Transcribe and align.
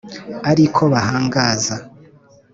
Ari 0.49 0.65
ko 0.75 0.83
bahangaza. 0.93 1.75